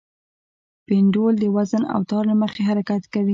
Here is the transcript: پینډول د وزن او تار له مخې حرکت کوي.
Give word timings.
پینډول 0.85 1.33
د 1.39 1.45
وزن 1.55 1.83
او 1.93 2.01
تار 2.09 2.23
له 2.31 2.35
مخې 2.41 2.61
حرکت 2.69 3.03
کوي. 3.13 3.29